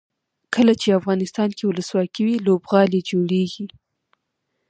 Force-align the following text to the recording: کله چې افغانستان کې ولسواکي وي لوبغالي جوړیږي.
کله 0.55 0.73
چې 0.81 0.97
افغانستان 0.99 1.49
کې 1.57 1.63
ولسواکي 1.65 2.21
وي 2.25 2.35
لوبغالي 2.47 2.99
جوړیږي. 3.09 3.65